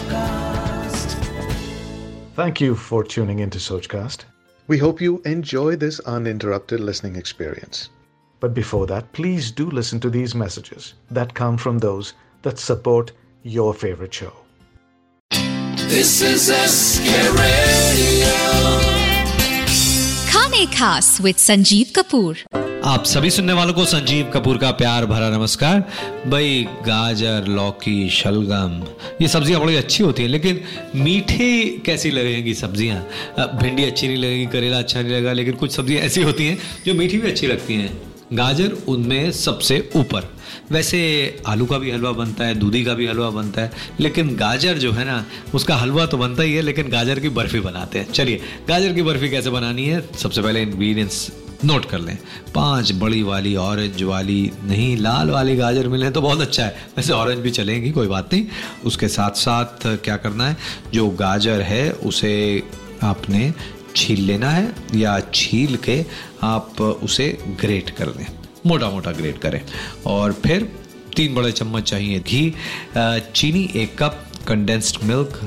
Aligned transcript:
Sochcast. 0.00 1.14
Thank 2.34 2.60
you 2.60 2.74
for 2.74 3.04
tuning 3.04 3.40
into 3.40 3.58
Sochcast. 3.58 4.24
We 4.66 4.78
hope 4.78 5.00
you 5.00 5.20
enjoy 5.24 5.76
this 5.76 6.00
uninterrupted 6.00 6.80
listening 6.80 7.16
experience. 7.16 7.90
But 8.38 8.54
before 8.54 8.86
that, 8.86 9.12
please 9.12 9.50
do 9.50 9.68
listen 9.70 10.00
to 10.00 10.10
these 10.10 10.34
messages 10.34 10.94
that 11.10 11.34
come 11.34 11.58
from 11.58 11.78
those 11.78 12.14
that 12.42 12.58
support 12.58 13.12
your 13.42 13.74
favorite 13.74 14.14
show. 14.14 14.32
This 15.88 16.22
is 16.22 16.48
a 16.48 16.62
Radio. 17.32 18.28
Khane 20.30 20.66
Khas 20.72 21.20
with 21.20 21.36
Sanjeev 21.36 21.92
Kapoor. 21.92 22.69
आप 22.84 23.04
सभी 23.04 23.30
सुनने 23.30 23.52
वालों 23.52 23.72
को 23.74 23.84
संजीव 23.84 24.30
कपूर 24.34 24.58
का 24.58 24.70
प्यार 24.70 25.06
भरा 25.06 25.28
नमस्कार। 25.30 25.80
भाई 26.26 26.62
गाजर, 26.86 27.46
लौकी, 27.46 28.08
शलगम, 28.10 28.82
ये 29.22 29.28
सब्ज़ियाँ 29.28 29.60
बड़ी 29.60 29.76
अच्छी 29.76 30.02
होती 30.02 30.22
हैं, 30.22 30.28
लेकिन 30.28 30.60
मीठे 30.96 31.62
कैसी 31.86 32.10
लगेंगी 32.10 32.54
सब्ज़ियाँ? 32.54 33.00
भिंडी 33.60 33.84
अच्छी 33.84 34.08
नहीं 34.08 34.16
लगेगी, 34.16 34.46
करेला 34.46 34.78
अच्छा 34.78 35.00
नहीं 35.00 35.12
लगेगा, 35.12 35.32
लेकिन 35.32 35.54
कुछ 35.54 35.76
सब्ज़ियाँ 35.76 36.02
ऐसी 36.02 36.22
होती 36.22 36.46
हैं 36.46 36.58
जो 36.86 36.94
मीठी 36.94 37.18
भी 37.18 37.30
अच्छी 37.30 37.46
लगती 37.46 37.74
हैं। 37.74 37.92
गाजर 38.34 38.76
उनमें 38.88 39.30
सबसे 39.32 39.78
ऊपर। 39.96 40.28
वैसे 40.72 41.02
आलू 41.46 41.66
का 41.66 41.78
भी 41.78 41.90
हलवा 41.90 42.12
बनता 42.12 42.44
है, 42.44 42.54
दूधी 42.54 42.84
का 42.84 42.94
भी 42.94 43.06
हलवा 43.06 43.30
बनता 43.30 43.62
है, 43.62 43.70
लेकिन 44.00 44.34
गाजर 44.36 44.78
जो 44.78 44.92
है 44.92 45.04
ना, 45.04 45.24
उसका 45.54 45.76
हलवा 45.76 46.06
तो 46.06 46.18
बनता 46.18 46.42
ही 46.42 46.54
है, 46.54 46.62
लेकिन 46.62 46.88
गाजर 46.88 47.20
की 47.20 47.28
बर्फ़ी 47.28 47.60
बनाते 47.60 47.98
हैं। 47.98 48.10
चलिए, 48.12 48.40
गाजर 48.68 48.92
की 48.92 49.02
बर्फ़ी 49.02 49.30
कैसे 49.30 49.50
बनानी 49.50 49.86
है? 49.86 50.02
सबसे 50.18 50.42
पहले 50.42 50.62
इंग्रेडिएंट्स 50.62 51.30
नोट 51.64 51.84
कर 51.84 51.98
लें। 51.98 52.16
पाँच 52.54 52.92
बड़ी 52.92 53.22
वाली 53.22 53.54
ऑरेंज 53.56 54.02
वाली, 54.02 54.50
नहीं, 54.64 54.96
लाल 54.96 55.30
वाली 55.30 55.56
गाजर 55.56 55.88
मिले 55.88 56.10
तो 56.10 56.20
बहुत 56.20 56.40
अच्छा 56.40 56.64
है। 56.64 56.76
वैसे 56.96 57.12
ऑरेंज 57.12 57.38
भी 57.38 57.50
चलेंगी, 57.50 57.90
कोई 57.90 58.06
बात 58.06 58.32
नहीं। 58.32 58.46
उसके 58.84 59.08
साथ 59.08 59.30
साथ 59.30 59.86
क्या 59.86 60.16
करना 60.16 60.48
है? 60.48 60.56
जो 60.92 61.08
गाजर 61.10 61.60
है, 61.60 61.90
उसे 61.90 62.62
आपने 63.02 63.52
छील 63.96 64.20
लेना 64.20 64.50
है 64.50 64.72
या 64.94 65.18
छील 65.34 65.76
के 65.76 66.04
आप 66.42 66.80
उसे 66.80 67.38
ग्रेट 67.60 67.90
कर 67.90 68.06
दें। 68.06 68.26
मोटा 68.66 68.90
मोटा 68.90 69.12
ग्रेट 69.12 69.38
करें। 69.38 69.60
और 70.06 70.32
फिर 70.32 70.72
तीन 71.16 71.34
बड़े 71.34 71.52
चम्मच 71.52 71.82
चाहिए 71.82 72.20
घी 72.20 72.54
चीनी 73.34 73.68
एक 73.76 73.96
कप 73.98 74.26
कंडेंस्ड 74.50 74.96
मिल्क 75.04 75.38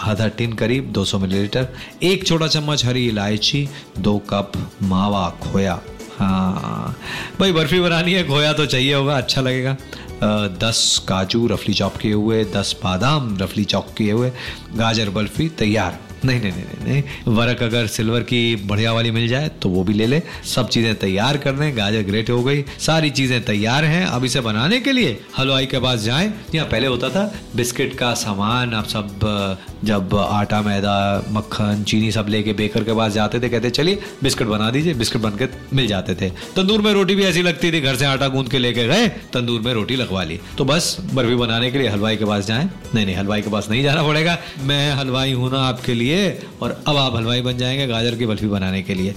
आधा 0.00 0.26
टिन 0.36 0.52
करीब 0.52 0.92
200 0.94 1.18
मिलीलीटर 1.20 1.66
एक 2.02 2.26
छोटा 2.26 2.46
चम्मच 2.48 2.84
हरी 2.84 3.06
इलायची, 3.08 3.68
दो 3.98 4.16
कप 4.30 4.52
मावा 4.82 5.28
खोया। 5.42 5.80
हाँ 6.18 6.94
भाई 7.40 7.52
बर्फ़ी 7.52 7.80
बनानी 7.80 8.12
है, 8.12 8.26
खोया 8.28 8.52
तो 8.52 8.66
चाहिए 8.66 8.94
होगा 8.94 9.16
अच्छा 9.16 9.40
लगेगा। 9.40 9.76
दस 10.22 11.00
काजू 11.08 11.46
रफली 11.46 11.74
चॉप 11.74 11.96
किए 11.96 12.12
हुए, 12.12 12.44
दस 12.46 12.76
बादाम 12.84 13.36
रफली 13.38 13.64
चॉप 13.64 13.94
किए 13.98 14.12
हुए, 14.12 14.32
गाजर 14.76 15.10
बर्फ़ी 15.10 15.48
तैयार। 15.58 15.98
नहीं 16.24 16.40
नहीं 16.40 16.52
नहीं 16.52 16.84
नहीं 16.84 17.34
वरक 17.34 17.62
अगर 17.62 17.86
सिल्वर 17.86 18.20
की 18.20 18.56
बढ़िया 18.66 18.92
वाली 18.92 19.10
मिल 19.10 19.26
जाए 19.28 19.48
तो 19.62 19.68
वो 19.68 19.82
भी 19.84 19.92
ले 19.94 20.06
ले। 20.06 20.20
सब 20.44 20.68
चीज़ें 20.68 20.94
तैयार 20.94 21.36
कर 21.36 21.52
दें, 21.52 21.76
गाजर 21.76 22.02
ग्रेट 22.02 22.30
हो 22.30 22.42
गई। 22.42 22.64
सारी 22.78 23.10
चीज़ें 23.10 23.44
तैयार 23.44 23.84
हैं। 23.84 24.04
अब 24.06 24.24
इसे 24.24 24.40
बनाने 24.40 24.80
के 24.80 24.92
लिए 24.92 25.20
हलवाई 25.38 25.66
के 25.66 25.80
पास 25.80 26.00
जाएँ। 26.00 26.32
यहाँ 26.54 26.66
पहले 26.68 26.86
होता 26.86 27.08
था, 27.08 27.22
बिस्किट 27.56 27.94
का 27.98 28.12
सामान, 28.14 28.74
आप 28.74 28.86
सब 28.86 29.56
जब 29.84 30.14
आटा, 30.16 30.60
मैदा, 30.62 31.24
मक्खन, 31.30 31.84
चीनी 31.88 32.10
सब 32.12 32.28
लेके 32.28 32.52
बेकर 32.52 32.84
के 32.84 32.94
पास 32.94 33.12
जाते 33.12 33.40
थे, 33.40 33.48
कहते, 33.48 33.70
चलिए, 33.70 33.98
बिस्किट 34.22 34.46
बना 34.46 34.70
दीजिए। 34.70 34.94
बिस्किट 34.94 35.22
बन 35.22 35.36
के 35.42 35.48
मिल 35.76 35.86
जाते 35.86 36.14
थे। 36.14 36.30
तंदूर 36.56 36.82
में 36.82 36.92
रोटी 36.92 37.14
भी 37.14 37.24
ऐसी 37.24 37.42
लगती 37.42 37.72
थी, 37.72 37.80
घर 37.80 37.96
से 37.96 38.04
आटा 38.04 38.28
गूंद 38.28 38.48
के 38.48 38.58
लेके 38.58 38.86
गए, 38.86 39.08
तंदूर 39.32 39.60
में 39.60 39.72
रोटी 39.74 39.96
लगवा 39.96 40.07
ली। 40.14 40.38
तो 40.58 40.64
बस, 40.64 40.96
बर्फ़ी 41.14 41.34
बनाने 41.34 41.70
के 41.70 41.78
लिए 41.78 41.88
हलवाई 41.88 42.16
के 42.16 42.24
पास 42.24 42.46
जाएँ। 42.46 42.68
नहीं 42.94 43.04
नहीं, 43.06 43.16
हलवाई 43.16 43.42
के 43.42 43.50
पास 43.50 43.68
नहीं 43.70 43.82
जाना 43.82 44.02
पड़ेगा। 44.02 44.36
मैं 44.62 44.92
हलवाई 44.92 45.32
हूँ 45.32 45.50
ना 45.52 45.58
आपके 45.60 45.94
लिए, 45.94 46.28
और 46.62 46.70
अब 46.86 46.96
आप 46.96 47.16
हलवाई 47.16 47.42
बन 47.42 47.56
जाएँगे 47.58 47.86
गाजर 47.86 48.14
की 48.14 48.26
बर्फ़ी 48.26 48.48
बनाने 48.48 48.82
के 48.82 48.94
लिए। 48.94 49.14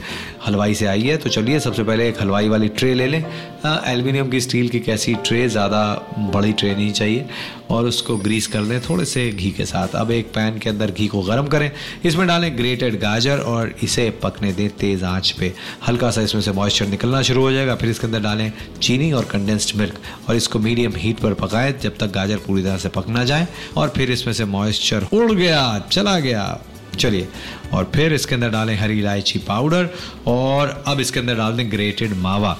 हलवाई 0.47 0.75
से 0.75 0.85
आइए 0.85 1.17
तो 1.17 1.29
चलिए 1.29 1.59
सबसे 1.59 1.83
पहले 1.83 2.07
एक 2.09 2.21
हलवाई 2.21 2.49
वाली 2.49 2.67
ट्रे 2.69 2.93
ले 2.93 3.07
लें। 3.07 3.23
एल्यूमिनियम 3.65 4.29
की 4.29 4.41
स्टील 4.41 4.69
की 4.69 4.79
कैसी 4.79 5.13
ट्रे, 5.25 5.47
ज़्यादा 5.49 5.81
बड़ी 6.33 6.53
ट्रे 6.53 6.75
नहीं 6.75 6.91
चाहिए, 6.91 7.25
और 7.69 7.85
उसको 7.85 8.15
ग्रीस 8.17 8.47
कर 8.47 8.61
लें 8.61 8.79
थोड़े 8.81 9.05
से 9.05 9.29
घी 9.31 9.51
के 9.51 9.65
साथ। 9.65 9.95
अब 9.95 10.11
एक 10.11 10.31
पैन 10.33 10.57
के 10.59 10.69
अंदर 10.69 10.91
घी 10.91 11.07
को 11.07 11.21
गर्म 11.21 11.47
करें। 11.47 11.69
इसमें 12.05 12.25
डालें 12.27 12.57
ग्रेटेड 12.57 12.99
गाजर, 12.99 13.37
और 13.41 13.73
इसे 13.83 14.09
पकने 14.23 14.51
दें 14.53 14.69
तेज़ 14.69 15.03
आँच 15.05 15.31
पे। 15.31 15.53
हल्का 15.87 16.09
सा 16.11 16.21
इसमें 16.21 16.41
से 16.41 16.51
मॉइस्चर 16.51 16.87
निकलना 16.87 17.21
शुरू 17.21 17.41
हो 17.41 17.51
जाएगा। 17.51 17.75
फिर 17.75 17.89
इसके 17.89 18.07
अंदर 18.07 18.19
डालें 18.19 18.51
चीनी 18.81 19.11
और 19.11 19.25
कंडेंस्ड 19.25 19.75
मिल्क 19.77 19.99
और 20.29 20.35
इसको 20.35 20.59
मीडियम 20.59 20.80
हीट 20.87 21.19
पर 21.19 21.33
पकाएँ, 21.33 21.73
जब 21.81 21.97
तक 21.97 22.11
गाजर 22.11 22.37
पूरी 22.37 22.63
तरह 22.63 22.77
से 22.77 22.89
पक 22.89 23.07
ना 23.09 23.23
जाए 23.23 23.47
और 23.77 23.89
फिर 23.95 24.11
इसमें 24.11 24.33
से 24.33 24.45
मॉइस्चर 24.47 25.07
उड़ 25.13 25.31
गया, 25.31 25.79
चला 25.91 26.19
गया। 26.19 26.59
चलिए, 26.91 27.27
और 27.73 27.89
फिर 27.95 28.13
इसके 28.13 28.35
अंदर 28.35 28.49
डालें 28.49 28.75
हरी 28.77 28.97
इलायची 28.99 29.39
पाउडर 29.39 29.89
और 30.27 30.83
अब 30.87 30.99
इसके 30.99 31.19
अंदर 31.19 31.35
डाल 31.35 31.57
दें 31.57 31.71
ग्रेटेड 31.71 32.13
मावा। 32.17 32.57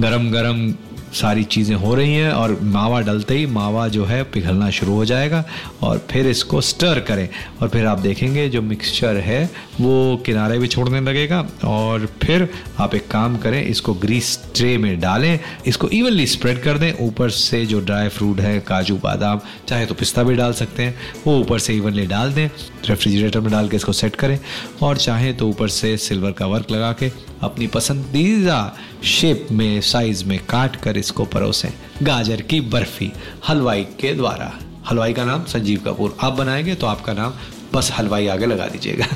गरम 0.00 0.30
गरम 0.30 0.70
सारी 1.12 1.44
चीज़ें 1.44 1.74
हो 1.76 1.94
रही 1.94 2.14
हैं 2.14 2.32
और 2.32 2.58
मावा 2.62 3.00
डलते 3.00 3.34
ही 3.34 3.46
मावा 3.46 3.86
जो 3.88 4.04
है 4.04 4.22
पिघलना 4.24 4.70
शुरू 4.70 4.94
हो 4.94 5.04
जाएगा 5.04 5.44
और 5.82 6.06
फिर 6.10 6.26
इसको 6.26 6.60
स्टर 6.60 7.00
करें। 7.00 7.28
और 7.62 7.68
फिर 7.68 7.86
आप 7.86 7.98
देखेंगे 7.98 8.48
जो 8.48 8.62
मिक्सचर 8.62 9.16
है, 9.16 9.44
वो 9.80 10.16
किनारे 10.26 10.58
भी 10.58 10.68
छोड़ने 10.68 11.00
लगेगा 11.00 11.40
और 11.64 12.06
फिर 12.22 12.48
आप 12.78 12.94
एक 12.94 13.08
काम 13.08 13.36
करें, 13.36 13.62
इसको 13.64 13.94
ग्रीस 13.94 14.38
ट्रे 14.54 14.76
में 14.78 15.00
डालें, 15.00 15.38
इसको 15.66 15.88
इवनली 15.88 16.26
स्प्रेड 16.26 16.62
कर 16.62 16.78
दें। 16.78 16.92
ऊपर 17.06 17.30
से 17.30 17.64
जो 17.66 17.80
ड्राई 17.80 18.08
फ्रूट 18.08 18.40
है, 18.40 18.58
काजू, 18.60 18.96
बादाम, 18.96 19.40
चाहे 19.68 19.86
तो 19.86 19.94
पिस्ता 19.94 20.22
भी 20.22 20.34
डाल 20.34 20.52
सकते 20.52 20.82
हैं, 20.82 20.94
वो 21.26 21.38
ऊपर 21.38 21.58
से 21.58 21.74
इवनली 21.74 22.06
डाल 22.06 22.32
दें 22.32 22.48
रेफ्रिजरेटर 22.88 23.40
में 23.40 23.50
डाल 23.52 23.68
के 23.68 23.76
इसको 23.76 23.92
सेट 23.92 24.16
करें 24.16 24.38
और 24.82 24.96
चाहें 24.96 25.36
तो 25.36 25.48
ऊपर 25.48 25.68
से 25.68 25.96
सिल्वर 25.96 26.32
का 26.32 26.46
वर्क 26.46 26.70
लगा 26.70 26.92
के 26.92 27.10
अपनी 27.42 27.66
पसंदीदा 27.66 28.76
शेप 29.04 29.46
में 29.52 29.80
साइज़ 29.80 30.24
में 30.24 30.38
काट 30.48 30.76
कर 30.76 30.96
इसको 31.00 31.24
परोसे। 31.24 31.68
गाजर 32.02 32.40
की 32.40 32.60
बर्फ़ी, 32.70 33.12
हलवाई 33.48 33.82
के 34.00 34.12
द्वारा। 34.14 34.52
हलवाई 34.90 35.12
का 35.12 35.24
नाम 35.24 35.44
संजीव 35.44 35.80
कपूर। 35.86 36.16
आप 36.22 36.32
बनाएँगे 36.32 36.74
तो 36.74 36.86
आपका 36.86 37.12
नाम 37.12 37.32
बस 37.74 37.90
हलवाई 37.98 38.26
आगे 38.28 38.46
लगा 38.46 38.66
दीजिएगा। 38.66 39.06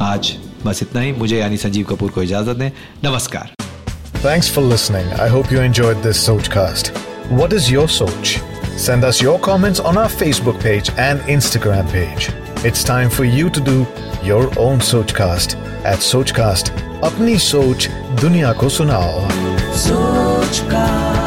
आज 0.12 0.32
बस 0.66 0.82
इतना 0.82 1.00
ही। 1.00 1.12
मुझे 1.12 1.38
यानी 1.38 1.56
संजीव 1.56 1.86
कपूर 1.86 2.10
को 2.10 2.22
इजाज़त 2.22 2.56
दें। 2.56 2.70
नमस्कार। 3.04 3.52
Thanks 4.24 4.50
for 4.50 4.64
listening 4.64 5.12
I 5.20 5.28
hope 5.28 5.52
you 5.52 5.60
enjoy 5.60 5.94
this 6.02 6.24
Soch 6.26 6.48
cast 6.48 6.92
what 7.32 7.52
is 7.52 7.70
your 7.72 7.88
soch 7.88 8.36
send 8.78 9.04
us 9.04 9.22
your 9.22 9.38
comments 9.38 9.80
on 9.80 9.98
our 9.98 10.08
Facebook 10.08 10.56
page 10.56 10.90
and 10.98 11.28
Instagram 11.28 11.86
page 11.86 12.28
it's 12.66 12.86
time 12.86 13.08
for 13.08 13.26
you 13.26 13.48
to 13.48 13.60
do 13.60 13.86
your 14.24 14.52
own 14.58 14.80
Soch 14.80 15.12
cast 15.12 15.56
at 15.86 15.98
Soch 16.02 16.30
cast 16.30 16.72
अपनी 17.04 17.38
सोच 17.38 17.88
दुनिया 18.20 18.52
को 18.52 18.68
सुनाओ 18.68 19.28
सोच 19.76 20.35
Podcast. 20.46 21.25